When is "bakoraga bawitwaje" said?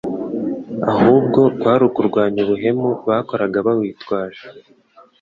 3.07-4.45